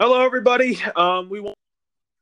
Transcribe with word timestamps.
Hello, 0.00 0.24
everybody. 0.24 0.78
Um, 0.96 1.28
we 1.28 1.40
want 1.40 1.54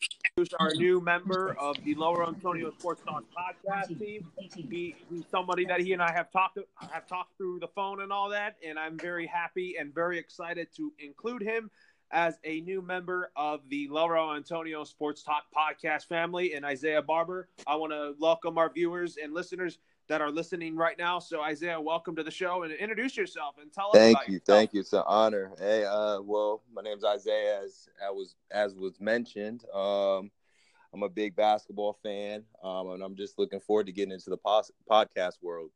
to 0.00 0.08
introduce 0.36 0.52
our 0.58 0.74
new 0.74 1.00
member 1.00 1.54
of 1.60 1.76
the 1.84 1.94
Loro 1.94 2.26
Antonio 2.26 2.72
Sports 2.72 3.02
Talk 3.06 3.22
podcast 3.30 3.96
team. 4.00 4.26
He, 4.36 4.96
he's 5.08 5.22
somebody 5.30 5.64
that 5.66 5.80
he 5.80 5.92
and 5.92 6.02
I 6.02 6.10
have 6.10 6.32
talked 6.32 6.58
have 6.90 7.06
talked 7.06 7.36
through 7.36 7.60
the 7.60 7.68
phone 7.68 8.00
and 8.02 8.12
all 8.12 8.30
that, 8.30 8.56
and 8.66 8.80
I'm 8.80 8.98
very 8.98 9.28
happy 9.28 9.76
and 9.78 9.94
very 9.94 10.18
excited 10.18 10.66
to 10.76 10.92
include 10.98 11.40
him 11.40 11.70
as 12.10 12.40
a 12.42 12.62
new 12.62 12.82
member 12.82 13.30
of 13.36 13.60
the 13.68 13.86
Loro 13.86 14.34
Antonio 14.34 14.82
Sports 14.82 15.22
Talk 15.22 15.44
podcast 15.56 16.08
family. 16.08 16.54
And 16.54 16.64
Isaiah 16.64 17.00
Barber, 17.00 17.48
I 17.64 17.76
want 17.76 17.92
to 17.92 18.16
welcome 18.18 18.58
our 18.58 18.72
viewers 18.72 19.18
and 19.22 19.32
listeners 19.32 19.78
that 20.08 20.20
are 20.20 20.30
listening 20.30 20.74
right 20.76 20.98
now. 20.98 21.18
So 21.18 21.42
Isaiah, 21.42 21.80
welcome 21.80 22.16
to 22.16 22.22
the 22.22 22.30
show 22.30 22.62
and 22.62 22.72
introduce 22.72 23.16
yourself 23.16 23.56
and 23.60 23.72
tell 23.72 23.88
us. 23.88 23.94
Thank 23.94 24.18
you, 24.26 24.34
yourself. 24.34 24.46
thank 24.46 24.72
you. 24.74 24.80
It's 24.80 24.92
an 24.92 25.02
honor. 25.06 25.52
Hey, 25.58 25.84
uh, 25.84 26.20
well, 26.22 26.62
my 26.72 26.82
name's 26.82 27.04
Isaiah, 27.04 27.60
as 27.62 27.88
as 28.02 28.10
was 28.12 28.34
as 28.50 28.74
was 28.74 29.00
mentioned. 29.00 29.64
Um, 29.72 30.30
I'm 30.94 31.02
a 31.02 31.08
big 31.08 31.36
basketball 31.36 31.98
fan, 32.02 32.44
um, 32.62 32.90
and 32.90 33.02
I'm 33.02 33.14
just 33.14 33.38
looking 33.38 33.60
forward 33.60 33.86
to 33.86 33.92
getting 33.92 34.12
into 34.12 34.30
the 34.30 34.38
pos- 34.38 34.72
podcast 34.90 35.34
world. 35.42 35.70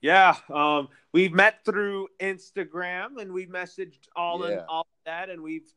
Yeah, 0.00 0.36
um, 0.48 0.88
we've 1.12 1.32
met 1.32 1.64
through 1.64 2.08
Instagram 2.20 3.20
and 3.20 3.32
we've 3.32 3.48
messaged 3.48 3.98
all 4.14 4.44
and 4.44 4.54
Yeah. 4.54 4.64
all 4.68 4.86
that, 5.06 5.28
and 5.28 5.42
we've 5.42 5.70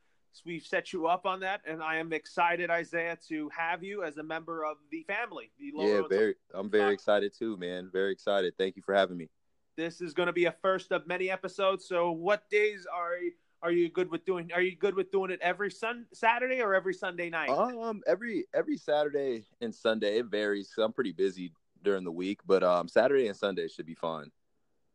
we've 0.45 0.66
set 0.66 0.94
you 0.94 1.08
up 1.08 1.26
on 1.26 1.41
that, 1.41 1.62
and 1.66 1.81
I 1.81 1.98
am 1.98 2.13
excited, 2.13 2.70
Isaiah, 2.70 3.17
to 3.27 3.49
have 3.49 3.84
you 3.84 4.03
as 4.03 4.17
a 4.17 4.23
member 4.23 4.66
of 4.66 4.77
the 4.89 5.03
family. 5.03 5.52
The 5.59 5.72
Yeah, 5.76 6.02
very. 6.09 6.35
I'm 6.53 6.70
very 6.70 6.94
excited 6.94 7.34
too, 7.38 7.58
man. 7.58 7.89
Very 7.91 8.12
excited. 8.12 8.53
Thank 8.58 8.75
you 8.75 8.81
for 8.81 8.94
having 8.94 9.17
me. 9.17 9.30
This 9.75 10.02
is 10.02 10.13
going 10.13 10.27
to 10.27 10.34
be 10.34 10.45
a 10.45 10.55
first 10.62 10.91
of 10.91 11.08
many 11.08 11.30
episodes. 11.30 11.88
So, 11.88 12.12
what 12.12 12.49
days 12.49 12.86
are 12.91 13.16
are 13.62 13.72
you 13.72 13.89
good 13.89 14.09
with 14.09 14.25
doing? 14.25 14.52
Are 14.53 14.62
you 14.62 14.75
good 14.75 14.95
with 14.95 15.12
doing 15.12 15.31
it 15.31 15.39
every 15.41 15.72
sun 15.72 16.05
Saturday 16.13 16.61
or 16.61 16.73
every 16.73 16.94
Sunday 16.94 17.30
night? 17.30 17.50
Um, 17.50 18.02
every 18.08 18.45
every 18.53 18.77
Saturday 18.77 19.45
and 19.59 19.73
Sunday 19.73 20.20
it 20.20 20.25
varies. 20.27 20.73
I'm 20.77 20.94
pretty 20.94 21.11
busy 21.11 21.53
during 21.83 22.03
the 22.03 22.11
week, 22.11 22.39
but 22.45 22.64
um, 22.64 22.88
Saturday 22.88 23.27
and 23.27 23.38
Sunday 23.38 23.67
should 23.67 23.86
be 23.86 23.95
fun. 23.95 24.31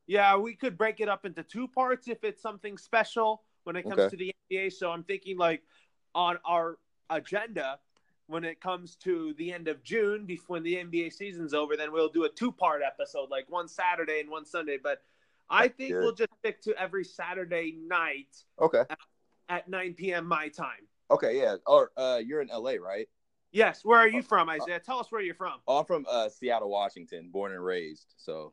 Yeah, 0.06 0.36
we 0.36 0.55
could 0.55 0.78
break 0.78 1.00
it 1.00 1.08
up 1.08 1.25
into 1.27 1.42
two 1.42 1.66
parts 1.66 2.06
if 2.06 2.22
it's 2.22 2.41
something 2.41 2.78
special 2.78 3.42
when 3.67 3.75
it 3.77 3.83
comes 3.83 3.98
Okay. 4.00 4.11
to 4.11 4.17
the 4.17 4.33
NBA. 4.50 4.72
So 4.72 4.91
I'm 4.91 5.03
thinking 5.03 5.36
like 5.36 5.62
on 6.14 6.39
our 6.45 6.78
agenda 7.11 7.78
when 8.28 8.45
it 8.45 8.61
comes 8.61 8.97
to 8.97 9.34
the 9.39 9.53
end 9.53 9.69
of 9.69 9.83
June, 9.83 10.25
before 10.25 10.55
when 10.55 10.62
the 10.62 10.77
NBA 10.77 11.12
season's 11.12 11.53
over, 11.53 11.77
then 11.77 11.92
we'll 11.92 12.09
do 12.09 12.25
a 12.25 12.28
two 12.28 12.50
part 12.53 12.81
episode, 12.84 13.28
like 13.31 13.50
one 13.50 13.69
Saturday 13.69 14.20
and 14.20 14.31
one 14.31 14.44
Sunday. 14.44 14.78
But 14.83 15.03
I 15.50 15.69
think 15.69 15.91
Good. 15.92 16.00
we'll 16.03 16.14
just 16.14 16.31
stick 16.39 16.62
to 16.62 16.81
every 16.81 17.05
Saturday 17.05 17.77
night 17.87 18.37
Okay. 18.61 18.83
at 19.48 19.69
9 19.69 19.94
p.m. 19.94 20.27
my 20.27 20.48
time. 20.48 20.89
Okay. 21.11 21.39
Yeah. 21.39 21.56
Or 21.67 21.91
uh, 21.97 22.20
you're 22.25 22.41
in 22.41 22.48
LA, 22.48 22.75
right? 22.81 23.09
Yes, 23.53 23.84
where 23.84 23.98
are 23.98 24.09
you 24.09 24.22
from, 24.22 24.50
Isaiah? 24.50 24.81
Tell 24.81 24.98
us 24.98 25.11
where 25.11 25.20
you're 25.22 25.34
from. 25.34 25.61
I'm 25.67 25.84
from 25.84 26.05
uh, 26.11 26.28
Seattle, 26.28 26.69
Washington, 26.69 27.31
born 27.33 27.53
and 27.53 27.64
raised. 27.64 28.12
So, 28.19 28.53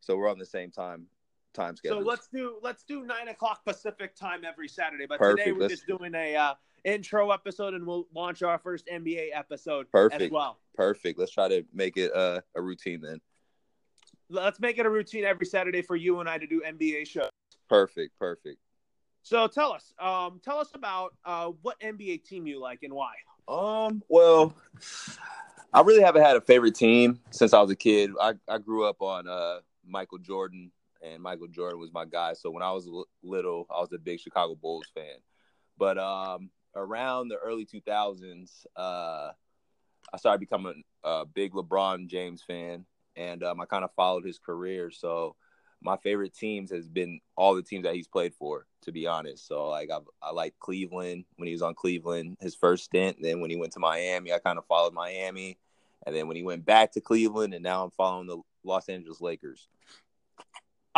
so 0.00 0.16
we're 0.16 0.28
on 0.28 0.38
the 0.38 0.44
same 0.46 0.70
time 0.70 1.06
time 1.58 1.74
So 1.84 1.98
let's 1.98 2.28
do 2.28 2.56
let's 2.62 2.84
do 2.84 3.04
nine 3.04 3.28
o'clock 3.28 3.64
Pacific 3.64 4.14
time 4.14 4.44
every 4.44 4.68
Saturday. 4.68 5.06
But 5.06 5.18
Perfect. 5.18 5.38
today 5.46 5.52
we're 5.52 5.60
Let's- 5.62 5.74
just 5.74 5.86
doing 5.86 6.14
a 6.14 6.36
uh, 6.36 6.54
intro 6.84 7.30
episode, 7.30 7.74
and 7.74 7.86
we'll 7.86 8.06
launch 8.14 8.42
our 8.42 8.58
first 8.58 8.86
NBA 8.86 9.28
episode 9.34 9.86
as 9.86 9.90
Perfect. 9.90 10.32
well. 10.32 10.58
Perfect. 10.74 11.18
Let's 11.18 11.32
try 11.32 11.48
to 11.48 11.64
make 11.72 11.96
it 11.96 12.14
uh, 12.14 12.40
a 12.54 12.62
routine 12.62 13.00
then. 13.00 13.20
Let's 14.30 14.60
make 14.60 14.78
it 14.78 14.86
a 14.86 14.90
routine 14.90 15.24
every 15.24 15.46
Saturday 15.46 15.82
for 15.82 15.96
you 15.96 16.20
and 16.20 16.28
I 16.28 16.38
to 16.38 16.46
do 16.46 16.62
NBA 16.66 17.06
shows. 17.06 17.30
Perfect. 17.68 18.18
Perfect. 18.18 18.58
So 19.22 19.46
tell 19.46 19.72
us, 19.72 19.92
um, 19.98 20.40
tell 20.44 20.58
us 20.58 20.70
about 20.74 21.14
uh, 21.24 21.50
what 21.62 21.78
NBA 21.80 22.24
team 22.24 22.46
you 22.46 22.60
like 22.60 22.82
and 22.82 22.92
why. 22.92 23.12
Um. 23.48 24.02
Well, 24.08 24.54
I 25.72 25.80
really 25.80 26.02
haven't 26.02 26.22
had 26.22 26.36
a 26.36 26.40
favorite 26.40 26.74
team 26.74 27.18
since 27.30 27.52
I 27.52 27.60
was 27.60 27.70
a 27.70 27.76
kid. 27.76 28.10
I, 28.20 28.34
I 28.46 28.58
grew 28.58 28.84
up 28.84 29.02
on 29.02 29.26
uh, 29.28 29.58
Michael 29.86 30.18
Jordan, 30.18 30.70
and 31.02 31.22
Michael 31.22 31.48
Jordan 31.48 31.80
was 31.80 31.92
my 31.92 32.04
guy. 32.04 32.34
So 32.34 32.50
when 32.50 32.62
I 32.62 32.72
was 32.72 32.88
little, 33.22 33.66
I 33.70 33.80
was 33.80 33.92
a 33.92 33.98
big 33.98 34.20
Chicago 34.20 34.54
Bulls 34.54 34.86
fan. 34.94 35.16
But 35.76 35.98
um, 35.98 36.50
around 36.74 37.28
the 37.28 37.36
early 37.36 37.66
2000s, 37.66 38.66
uh, 38.76 39.30
I 40.12 40.16
started 40.16 40.40
becoming 40.40 40.82
a 41.04 41.24
big 41.24 41.52
LeBron 41.52 42.08
James 42.08 42.42
fan, 42.42 42.84
and 43.16 43.42
um, 43.44 43.60
I 43.60 43.66
kind 43.66 43.84
of 43.84 43.94
followed 43.94 44.24
his 44.24 44.38
career. 44.38 44.90
So 44.90 45.36
my 45.80 45.96
favorite 45.98 46.34
teams 46.34 46.70
has 46.70 46.88
been 46.88 47.20
all 47.36 47.54
the 47.54 47.62
teams 47.62 47.84
that 47.84 47.94
he's 47.94 48.08
played 48.08 48.34
for, 48.34 48.66
to 48.82 48.92
be 48.92 49.06
honest. 49.06 49.46
So 49.46 49.68
like 49.68 49.90
I, 49.90 49.98
I 50.22 50.32
like 50.32 50.54
Cleveland 50.58 51.24
when 51.36 51.46
he 51.46 51.52
was 51.52 51.62
on 51.62 51.74
Cleveland, 51.74 52.36
his 52.40 52.54
first 52.54 52.84
stint. 52.84 53.18
Then 53.20 53.40
when 53.40 53.50
he 53.50 53.56
went 53.56 53.72
to 53.74 53.80
Miami, 53.80 54.32
I 54.32 54.38
kind 54.38 54.58
of 54.58 54.66
followed 54.66 54.94
Miami, 54.94 55.58
and 56.06 56.14
then 56.14 56.26
when 56.26 56.36
he 56.36 56.42
went 56.42 56.64
back 56.64 56.92
to 56.92 57.00
Cleveland, 57.00 57.54
and 57.54 57.62
now 57.62 57.84
I'm 57.84 57.92
following 57.96 58.26
the 58.26 58.38
Los 58.64 58.88
Angeles 58.88 59.20
Lakers. 59.20 59.68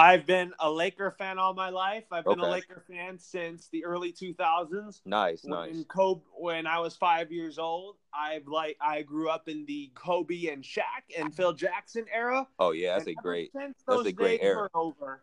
I've 0.01 0.27
been 0.27 0.53
a 0.59 0.71
Laker 0.71 1.11
fan 1.11 1.39
all 1.39 1.53
my 1.53 1.69
life. 1.69 2.05
I've 2.11 2.25
been 2.25 2.41
a 2.41 2.51
Laker 2.51 2.83
fan 2.89 3.19
since 3.19 3.69
the 3.69 3.85
early 3.85 4.13
2000s. 4.13 5.03
Nice, 5.05 5.43
When 5.45 5.51
nice. 5.53 5.85
Kobe, 5.89 6.23
when 6.39 6.67
I 6.67 6.79
was 6.79 6.97
five 6.97 7.31
years 7.31 7.59
old, 7.59 7.97
I've 8.15 8.47
like 8.49 8.77
I 8.81 9.03
grew 9.03 9.29
up 9.29 9.49
in 9.49 9.67
the 9.67 9.91
Kobe 9.95 10.47
and 10.47 10.65
Shaq 10.65 11.05
and 11.19 11.35
Phil 11.35 11.53
Jackson 11.53 12.07
era. 12.13 12.47
Oh 12.59 12.71
yeah, 12.73 12.95
that's 12.95 13.07
And 13.07 13.19
a 13.19 13.23
great. 13.23 13.53
Since 13.53 13.83
that's 13.87 14.07
a 14.07 14.13
great 14.13 14.41
days 14.41 14.47
era. 14.47 14.57
were 14.57 14.71
over. 14.75 15.23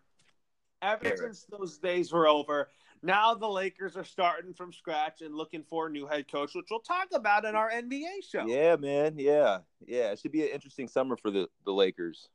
Ever 0.82 1.08
Era. 1.08 1.18
since 1.18 1.44
those 1.50 1.80
days 1.80 2.14
were 2.14 2.28
over, 2.28 2.70
now 3.02 3.34
the 3.34 3.50
Lakers 3.50 3.98
are 3.98 4.04
starting 4.04 4.54
from 4.54 4.72
scratch 4.72 5.22
and 5.22 5.34
looking 5.36 5.64
for 5.64 5.88
a 5.88 5.90
new 5.90 6.06
head 6.06 6.32
coach, 6.32 6.54
which 6.54 6.68
we'll 6.70 6.82
talk 6.82 7.08
about 7.14 7.46
in 7.46 7.56
our 7.56 7.70
NBA 7.72 8.22
show. 8.22 8.46
Yeah, 8.46 8.76
man. 8.76 9.16
Yeah, 9.18 9.60
yeah. 9.88 10.12
It 10.12 10.20
should 10.20 10.32
be 10.32 10.44
an 10.44 10.50
interesting 10.50 10.88
summer 10.88 11.18
for 11.18 11.32
the 11.32 11.48
the 11.66 11.74
Lakers. 11.74 12.30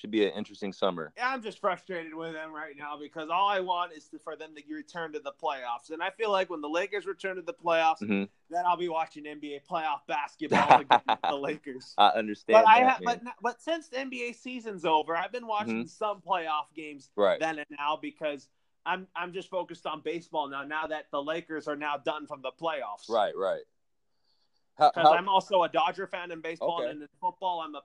Should 0.00 0.10
be 0.10 0.24
an 0.24 0.32
interesting 0.32 0.72
summer. 0.72 1.12
Yeah, 1.18 1.28
I'm 1.28 1.42
just 1.42 1.58
frustrated 1.58 2.14
with 2.14 2.32
them 2.32 2.54
right 2.54 2.74
now 2.74 2.96
because 2.98 3.28
all 3.28 3.46
I 3.50 3.60
want 3.60 3.92
is 3.92 4.08
to, 4.08 4.18
for 4.18 4.34
them 4.34 4.54
to 4.56 4.74
return 4.74 5.12
to 5.12 5.20
the 5.20 5.32
playoffs, 5.32 5.90
and 5.90 6.02
I 6.02 6.08
feel 6.08 6.32
like 6.32 6.48
when 6.48 6.62
the 6.62 6.70
Lakers 6.70 7.04
return 7.04 7.36
to 7.36 7.42
the 7.42 7.52
playoffs, 7.52 8.00
Mhm. 8.00 8.26
then 8.48 8.64
I'll 8.64 8.78
be 8.78 8.88
watching 8.88 9.24
NBA 9.24 9.60
playoff 9.70 10.06
basketball 10.08 10.80
against 10.80 11.06
the 11.22 11.36
Lakers. 11.36 11.94
I 11.98 12.08
understand. 12.12 12.64
But 12.64 12.66
I 12.66 12.80
that, 12.80 12.92
have, 12.92 13.02
but 13.04 13.20
but 13.42 13.60
since 13.60 13.88
the 13.88 13.98
NBA 13.98 14.36
season's 14.36 14.86
over, 14.86 15.14
I've 15.14 15.32
been 15.32 15.46
watching 15.46 15.86
some 15.86 16.22
playoff 16.22 16.72
games 16.74 17.10
right. 17.14 17.38
then 17.38 17.58
and 17.58 17.66
now 17.78 17.98
because 18.00 18.48
I'm 18.86 19.06
I'm 19.14 19.34
just 19.34 19.50
focused 19.50 19.86
on 19.86 20.00
baseball 20.00 20.48
now. 20.48 20.64
Now 20.64 20.86
that 20.86 21.10
the 21.10 21.22
Lakers 21.22 21.68
are 21.68 21.76
now 21.76 21.98
done 21.98 22.26
from 22.26 22.40
the 22.40 22.52
playoffs, 22.52 23.10
Right, 23.10 23.36
right. 23.36 23.64
Because 24.78 25.12
I'm 25.14 25.28
also 25.28 25.62
a 25.64 25.68
Dodger 25.68 26.06
fan 26.06 26.30
in 26.30 26.40
baseball, 26.40 26.80
Okay. 26.80 26.90
and 26.90 27.02
in 27.02 27.08
football, 27.20 27.60
I'm 27.60 27.74
a 27.74 27.82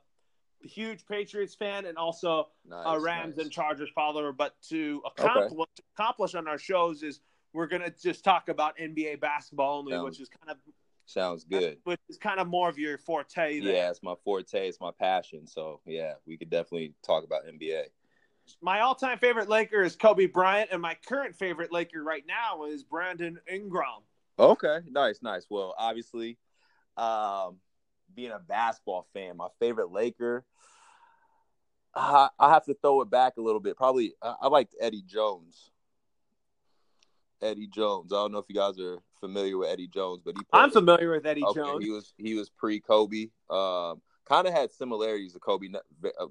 huge 0.65 1.05
Patriots 1.05 1.55
fan 1.55 1.85
and 1.85 1.97
also 1.97 2.49
nice, 2.67 2.85
a 2.85 2.99
Rams 2.99 3.37
nice. 3.37 3.45
and 3.45 3.51
Chargers 3.51 3.89
follower. 3.93 4.31
But 4.31 4.55
to 4.69 5.01
accomplish, 5.05 5.51
what 5.51 5.69
to 5.75 5.83
accomplish 5.97 6.35
on 6.35 6.47
our 6.47 6.57
shows 6.57 7.03
is 7.03 7.19
we're 7.53 7.67
gonna 7.67 7.91
just 7.91 8.23
talk 8.23 8.49
about 8.49 8.77
NBA 8.77 9.19
basketball 9.21 9.79
only, 9.79 9.93
Sounds 9.93 10.03
which 10.03 10.21
is 10.21 10.29
kind 10.29 10.51
of 10.51 10.57
Sounds 11.05 11.43
good. 11.43 11.77
which 11.83 11.99
is 12.09 12.17
kind 12.17 12.39
of 12.39 12.47
more 12.47 12.67
of 12.67 12.79
your 12.79 12.97
forte. 12.97 13.59
There. 13.59 13.73
Yeah, 13.73 13.89
it's 13.91 14.01
my 14.01 14.15
forte. 14.23 14.67
It's 14.67 14.81
my 14.81 14.91
passion. 14.99 15.47
So 15.47 15.81
yeah, 15.85 16.13
we 16.25 16.37
could 16.37 16.49
definitely 16.49 16.93
talk 17.05 17.23
about 17.23 17.45
NBA. 17.45 17.83
My 18.61 18.81
all-time 18.81 19.17
favorite 19.17 19.49
Laker 19.49 19.81
is 19.81 19.95
Kobe 19.95 20.27
Bryant, 20.27 20.69
and 20.71 20.79
my 20.81 20.95
current 21.07 21.35
favorite 21.35 21.71
Laker 21.71 22.03
right 22.03 22.23
now 22.27 22.65
is 22.65 22.83
Brandon 22.83 23.39
Ingram. 23.51 24.03
Okay, 24.37 24.79
nice, 24.87 25.21
nice. 25.23 25.47
Well, 25.49 25.73
obviously, 25.77 26.37
um, 26.97 27.57
being 28.15 28.31
a 28.31 28.39
basketball 28.39 29.07
fan, 29.13 29.37
my 29.37 29.47
favorite 29.59 29.91
Laker, 29.91 30.45
I, 31.93 32.29
I 32.39 32.49
have 32.53 32.65
to 32.65 32.73
throw 32.73 33.01
it 33.01 33.09
back 33.09 33.37
a 33.37 33.41
little 33.41 33.59
bit. 33.59 33.77
Probably, 33.77 34.13
I, 34.21 34.35
I 34.41 34.47
liked 34.47 34.75
Eddie 34.79 35.03
Jones. 35.05 35.71
Eddie 37.41 37.67
Jones. 37.67 38.11
I 38.11 38.17
don't 38.17 38.31
know 38.31 38.37
if 38.39 38.45
you 38.49 38.55
guys 38.55 38.79
are 38.79 38.97
familiar 39.19 39.57
with 39.57 39.69
Eddie 39.69 39.87
Jones, 39.87 40.21
but 40.23 40.35
he. 40.37 40.43
I'm 40.53 40.71
familiar 40.71 41.11
with 41.11 41.25
Eddie 41.25 41.43
Okay, 41.43 41.59
Jones. 41.59 41.83
he 41.83 41.91
was 41.91 42.13
he 42.17 42.33
was 42.33 42.49
pre 42.49 42.79
Kobe. 42.79 43.27
Um, 43.49 44.01
kind 44.25 44.47
of 44.47 44.53
had 44.53 44.71
similarities 44.71 45.33
to 45.33 45.39
Kobe. 45.39 45.67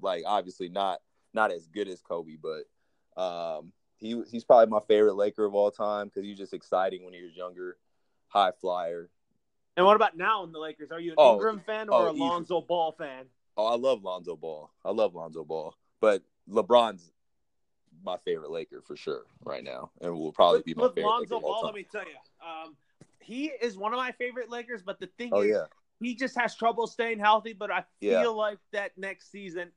Like 0.01 0.23
obviously 0.25 0.69
not 0.69 0.99
not 1.33 1.51
as 1.51 1.67
good 1.67 1.87
as 1.87 2.01
Kobe, 2.01 2.37
but 2.41 3.21
um, 3.21 3.71
he 3.97 4.21
he's 4.29 4.43
probably 4.43 4.67
my 4.71 4.81
favorite 4.87 5.15
Laker 5.15 5.45
of 5.45 5.55
all 5.55 5.71
time 5.71 6.07
because 6.07 6.23
he 6.23 6.29
was 6.31 6.39
just 6.39 6.53
exciting 6.53 7.05
when 7.05 7.13
he 7.13 7.23
was 7.23 7.35
younger, 7.35 7.77
high 8.27 8.51
flyer. 8.59 9.09
And 9.77 9.85
what 9.85 9.95
about 9.95 10.17
now 10.17 10.43
in 10.43 10.51
the 10.51 10.59
Lakers? 10.59 10.91
Are 10.91 10.99
you 10.99 11.11
an 11.13 11.17
Oh, 11.19 11.33
Ingram 11.33 11.61
fan 11.65 11.89
or 11.89 12.07
oh, 12.07 12.11
a 12.11 12.13
Lonzo 12.13 12.61
Ball 12.61 12.93
fan? 12.97 13.25
Oh, 13.57 13.65
I 13.67 13.75
love 13.75 14.03
Lonzo 14.03 14.35
Ball. 14.35 14.69
I 14.83 14.91
love 14.91 15.15
Lonzo 15.15 15.43
Ball, 15.43 15.73
but 16.01 16.21
LeBron's 16.49 17.11
my 18.03 18.17
favorite 18.25 18.51
Laker 18.51 18.81
for 18.81 18.95
sure 18.95 19.23
right 19.43 19.63
now, 19.63 19.89
and 20.01 20.13
will 20.13 20.31
probably 20.31 20.61
be 20.61 20.73
my 20.73 20.83
with 20.83 20.95
favorite. 20.95 21.09
Lonzo 21.09 21.35
Laker 21.35 21.45
Ball, 21.47 21.65
let 21.65 21.73
me 21.73 21.85
tell 21.91 22.03
you, 22.03 22.45
um, 22.45 22.75
he 23.19 23.45
is 23.61 23.77
one 23.77 23.93
of 23.93 23.97
my 23.97 24.11
favorite 24.13 24.49
Lakers. 24.49 24.81
But 24.83 24.99
the 24.99 25.07
thing 25.17 25.29
Oh 25.33 25.41
is, 25.41 25.51
yeah, 25.51 25.65
he 25.99 26.15
just 26.15 26.37
has 26.39 26.55
trouble 26.55 26.87
staying 26.87 27.19
healthy. 27.19 27.53
But 27.53 27.71
I 27.71 27.83
feel 27.99 28.11
Yeah. 28.11 28.27
like 28.27 28.59
that 28.73 28.91
next 28.97 29.31
season, 29.31 29.71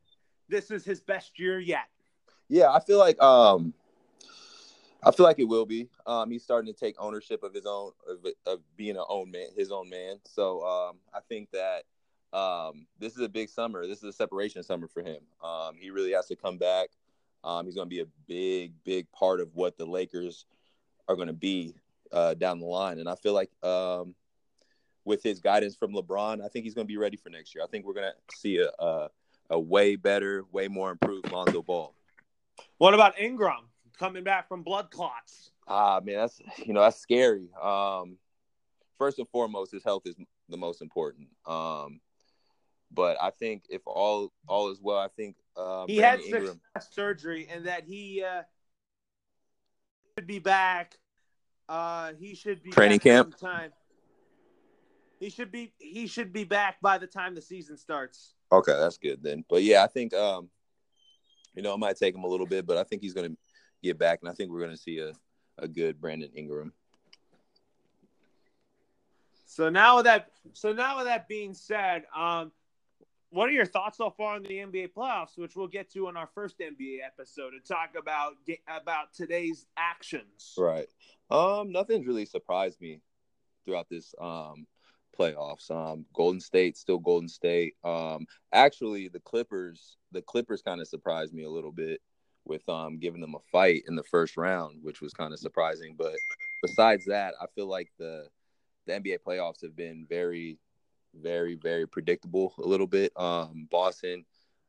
this 0.49 0.71
is 0.71 0.85
his 0.85 1.00
best 1.00 1.39
year 1.39 1.59
yet. 1.59 1.87
yeah. 2.49 2.71
I 2.71 2.81
feel 2.81 2.99
like 2.99 3.21
um, 3.23 3.73
I 5.03 5.12
feel 5.12 5.25
like 5.25 5.39
it 5.39 5.45
will 5.45 5.67
be. 5.67 5.89
Um, 6.06 6.31
he's 6.31 6.43
starting 6.43 6.73
to 6.73 6.79
take 6.79 6.97
ownership 6.99 7.43
of 7.43 7.55
his 7.55 7.67
own 7.67 7.93
of, 8.09 8.27
of 8.47 8.61
being 8.77 8.97
an 8.97 9.05
own 9.09 9.31
man, 9.31 9.49
his 9.56 9.71
own 9.71 9.89
man. 9.89 10.17
So 10.25 10.62
um, 10.62 10.97
I 11.15 11.21
think 11.29 11.50
that 11.53 11.85
um, 12.37 12.87
this 12.99 13.15
is 13.15 13.21
a 13.21 13.29
big 13.29 13.49
summer. 13.49 13.87
This 13.87 13.99
is 13.99 14.05
a 14.05 14.12
separation 14.12 14.62
summer 14.62 14.89
for 14.89 15.03
him. 15.03 15.21
Um, 15.43 15.77
he 15.79 15.91
really 15.91 16.12
has 16.12 16.27
to 16.27 16.37
come 16.37 16.59
back. 16.59 16.89
Um, 17.45 17.65
he's 17.65 17.77
going 17.77 17.87
to 17.87 17.95
be 17.95 18.00
a 18.00 18.06
big, 18.27 18.73
big 18.85 19.11
part 19.12 19.41
of 19.41 19.55
what 19.55 19.79
the 19.79 19.87
Lakers 19.87 20.45
are 21.09 21.15
going 21.15 21.29
to 21.29 21.33
be 21.33 21.75
uh, 22.12 22.35
down 22.35 22.59
the 22.59 22.67
line. 22.67 22.99
And 22.99 23.09
I 23.09 23.15
feel 23.15 23.33
like 23.33 23.50
um, 23.62 24.15
with 25.05 25.23
his 25.23 25.39
guidance 25.39 25.77
from 25.77 25.93
LeBron, 25.93 26.45
I 26.45 26.49
think 26.49 26.65
he's 26.65 26.75
going 26.75 26.87
to 26.87 26.93
be 26.93 26.99
ready 26.99 27.17
for 27.17 27.31
next 27.31 27.55
year. 27.55 27.62
I 27.62 27.69
think 27.69 27.87
we're 27.87 27.95
going 27.95 28.11
to 28.11 28.37
see 28.37 28.59
a, 28.59 28.71
a, 28.83 29.09
a 29.50 29.59
way 29.59 29.95
better, 29.95 30.45
way 30.50 30.67
more 30.67 30.91
improved 30.91 31.31
Lonzo 31.31 31.62
Ball. 31.62 31.95
What 32.79 32.95
about 32.95 33.19
Ingram 33.19 33.68
coming 33.99 34.25
back 34.25 34.49
from 34.49 34.62
blood 34.62 34.91
clots? 34.91 35.50
Ah, 35.67 36.00
man, 36.03 36.17
that's 36.17 36.41
you 36.65 36.73
know 36.73 36.81
that's 36.81 37.00
scary. 37.00 37.49
Um, 37.61 38.17
first 38.97 39.19
and 39.19 39.29
foremost, 39.29 39.73
his 39.73 39.85
health 39.85 40.03
is 40.06 40.17
the 40.49 40.56
most 40.56 40.81
important. 40.81 41.29
Um, 41.47 42.00
but 42.91 43.17
I 43.21 43.31
think 43.31 43.65
if 43.69 43.83
all 43.87 44.33
all 44.47 44.71
is 44.71 44.79
well, 44.81 44.99
I 44.99 45.09
think 45.09 45.37
uh, 45.56 45.85
he 45.87 45.99
Brandon 45.99 46.27
had 46.27 46.37
Ingram, 46.37 46.61
surgery 46.91 47.49
and 47.50 47.67
that 47.67 47.85
he 47.85 48.23
uh, 48.23 48.43
should 50.17 50.27
be 50.27 50.39
back. 50.39 50.97
Uh, 51.69 52.12
he 52.19 52.35
should 52.35 52.62
be 52.62 52.71
training 52.71 52.99
camp 52.99 53.37
time. 53.37 53.73
He 55.21 55.31
should 55.31 55.53
be 55.53 55.75
he 55.79 56.06
should 56.06 56.33
be 56.33 56.45
back 56.45 56.81
by 56.81 56.97
the 56.97 57.06
time 57.06 57.35
the 57.35 57.43
season 57.43 57.77
starts. 57.77 58.35
Okay, 58.50 58.73
that's 58.73 58.97
good 58.97 59.23
then. 59.23 59.45
But 59.50 59.62
yeah, 59.62 59.83
I 59.83 59.87
think 59.87 60.15
um, 60.15 60.49
you 61.55 61.62
know, 61.62 61.75
it 61.75 61.79
might 61.79 61.97
take 61.97 62.15
him 62.15 62.25
a 62.25 62.29
little 62.29 62.47
bit, 62.47 62.67
but 62.67 62.77
I 62.77 62.85
think 62.85 63.03
he's 63.03 63.12
going 63.12 63.31
to 63.31 63.37
get 63.83 63.99
back, 63.99 64.21
and 64.23 64.31
I 64.31 64.35
think 64.35 64.51
we're 64.51 64.61
going 64.61 64.77
to 64.77 64.77
see 64.77 64.99
a 64.99 65.13
a 65.59 65.69
good 65.69 66.01
Brandon 66.01 66.31
Ingram. 66.35 66.73
So 69.45 69.69
now 69.69 69.97
with 69.97 70.05
that, 70.05 70.31
so 70.53 70.73
now 70.73 70.99
with 70.99 71.07
that 71.07 71.27
being 71.27 71.55
said, 71.55 72.05
um, 72.15 72.53
what 73.31 73.49
are 73.49 73.53
your 73.53 73.67
thoughts 73.67 73.99
so 73.99 74.11
far 74.11 74.37
on 74.37 74.43
the 74.43 74.51
NBA 74.51 74.93
playoffs, 74.97 75.37
which 75.37 75.57
we'll 75.57 75.67
get 75.69 75.91
to 75.93 76.09
in 76.09 76.17
our 76.17 76.29
first 76.35 76.59
NBA 76.59 76.99
episode 77.05 77.55
and 77.55 77.65
talk 77.65 77.91
about 77.99 78.35
about 78.69 79.13
today's 79.13 79.67
actions? 79.77 80.55
Right. 80.57 80.87
Um, 81.31 81.73
nothing's 81.73 82.07
really 82.07 82.25
surprised 82.25 82.81
me 82.81 83.01
throughout 83.65 83.89
this 83.91 84.15
um 84.21 84.67
playoffs. 85.19 85.71
Um, 85.71 86.07
Golden 86.15 86.41
State 86.41 86.77
still 86.77 86.99
Golden 86.99 87.29
State. 87.29 87.75
Um, 87.85 88.27
actually, 88.53 89.09
the 89.09 89.21
Clippers, 89.21 89.97
the 90.13 90.23
Clippers 90.23 90.63
kind 90.63 90.81
of 90.81 90.89
surprised 90.89 91.35
me 91.35 91.43
a 91.43 91.51
little 91.51 91.73
bit 91.73 92.01
with 92.49 92.69
um 92.69 92.99
giving 92.99 93.21
them 93.21 93.35
a 93.35 93.41
fight 93.53 93.83
in 93.89 93.95
the 93.95 94.03
first 94.03 94.37
round, 94.37 94.83
which 94.83 95.00
was 95.00 95.12
kind 95.12 95.33
of 95.33 95.39
surprising. 95.39 95.95
But 95.97 96.17
besides 96.62 97.05
that, 97.06 97.35
I 97.41 97.47
feel 97.55 97.67
like 97.67 97.91
the 97.99 98.27
the 98.87 98.93
NBA 98.95 99.19
playoffs 99.27 99.62
have 99.62 99.77
been 99.77 100.06
very 100.09 100.59
very 101.15 101.55
very 101.55 101.87
predictable 101.87 102.55
a 102.59 102.67
little 102.67 102.87
bit. 102.87 103.12
Um, 103.17 103.69
Boston, 103.71 104.25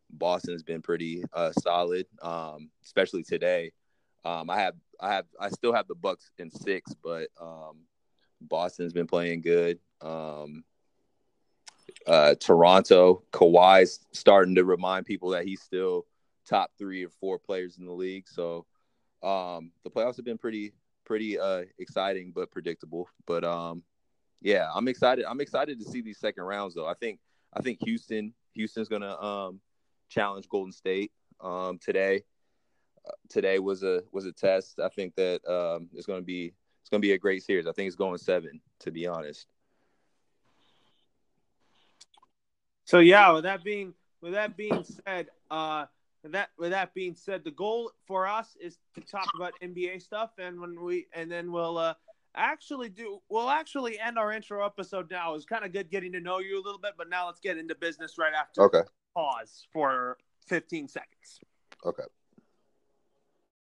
Boston's 0.10 0.64
been 0.64 0.82
pretty 0.82 1.24
uh, 1.34 1.52
solid, 1.54 2.06
um, 2.22 2.70
especially 2.84 3.24
today. 3.24 3.72
Um, 4.26 4.50
I 4.50 4.60
have 4.60 4.76
I 5.00 5.14
have 5.14 5.26
I 5.40 5.50
still 5.50 5.74
have 5.74 5.88
the 5.88 5.96
Bucks 5.96 6.32
in 6.38 6.52
six, 6.52 6.94
but 7.04 7.30
um, 7.42 7.86
Boston's 8.42 8.94
been 8.94 9.08
playing 9.08 9.42
good. 9.42 9.80
Um, 10.02 10.64
uh, 12.06 12.36
Toronto, 12.36 13.24
Kawhi's 13.32 14.00
starting 14.12 14.56
to 14.56 14.64
remind 14.64 15.06
people 15.06 15.30
that 15.30 15.46
he's 15.46 15.62
still 15.62 16.06
top 16.50 16.72
three 16.78 17.06
or 17.06 17.10
four 17.10 17.38
players 17.38 17.78
in 17.78 17.86
the 17.86 17.92
league. 17.92 18.28
So 18.28 18.66
um, 19.22 19.72
the 19.84 19.90
playoffs 19.90 20.16
have 20.16 20.26
been 20.26 20.38
pretty 20.38 20.74
pretty 21.06 21.40
uh, 21.40 21.64
exciting 21.78 22.32
but 22.34 22.52
predictable. 22.52 23.08
But 23.26 23.44
um, 23.44 23.84
yeah, 24.42 24.70
I'm 24.74 24.88
excited. 24.88 25.26
I'm 25.26 25.42
excited 25.42 25.80
to 25.80 25.86
see 25.86 26.02
these 26.02 26.20
second 26.20 26.44
rounds 26.44 26.76
though. 26.76 26.88
I 26.88 26.96
think 26.96 27.20
I 27.54 27.62
think 27.62 27.80
Houston 27.84 28.34
Houston's 28.54 28.90
gonna 28.90 29.16
um, 29.22 29.60
challenge 30.10 30.50
Golden 30.50 30.72
State 30.72 31.12
um, 31.42 31.78
today. 31.80 32.24
Uh, 33.08 33.12
today 33.30 33.60
was 33.60 33.84
a 33.84 34.04
was 34.12 34.26
a 34.26 34.32
test. 34.32 34.80
I 34.80 34.90
think 34.90 35.16
that 35.16 35.46
um, 35.48 35.90
it's 35.94 36.06
gonna 36.06 36.22
be 36.22 36.54
it's 36.82 36.90
gonna 36.90 37.02
be 37.02 37.14
a 37.14 37.18
great 37.18 37.44
series. 37.44 37.68
I 37.68 37.72
think 37.72 37.88
it's 37.88 37.96
going 37.96 38.18
seven 38.18 38.62
to 38.80 38.92
be 38.92 39.08
honest. 39.08 39.48
So 42.86 43.00
yeah, 43.00 43.32
with 43.34 43.44
that 43.44 43.64
being 43.64 43.94
with 44.22 44.34
that 44.34 44.58
being 44.58 44.84
said, 44.84 45.28
uh, 45.52 45.86
with 46.24 46.32
that 46.34 46.50
with 46.58 46.72
that 46.72 46.94
being 46.94 47.16
said, 47.16 47.44
the 47.44 47.52
goal 47.52 47.92
for 48.06 48.28
us 48.28 48.58
is 48.62 48.78
to 48.96 49.02
talk 49.02 49.28
about 49.36 49.54
NBA 49.64 50.02
stuff, 50.02 50.32
and 50.38 50.60
when 50.60 50.82
we 50.82 51.08
and 51.14 51.32
then 51.32 51.52
we'll 51.52 51.78
uh, 51.78 51.94
actually 52.36 52.90
do 52.90 53.22
we'll 53.30 53.50
actually 53.50 54.00
end 54.00 54.18
our 54.18 54.32
intro 54.32 54.66
episode 54.66 55.10
now. 55.10 55.32
It 55.32 55.36
was 55.36 55.46
kind 55.46 55.64
of 55.64 55.72
good 55.72 55.90
getting 55.90 56.12
to 56.14 56.20
know 56.20 56.40
you 56.40 56.56
a 56.56 56.64
little 56.64 56.80
bit, 56.80 56.94
but 56.98 57.10
now 57.10 57.28
let's 57.28 57.40
get 57.40 57.58
into 57.58 57.76
business 57.76 58.18
right 58.18 58.34
after. 58.34 58.64
Okay. 58.64 58.82
Pause 59.16 59.68
for 59.72 60.18
15 60.48 60.88
seconds. 60.88 61.40
Okay. 61.86 62.04